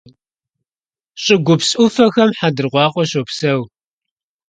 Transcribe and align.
ЩӀыгупс 1.23 1.69
Ӏуфэхэм 1.77 2.29
хъэндыркъуакъуэ 2.37 3.03
щопсэу. 3.09 3.61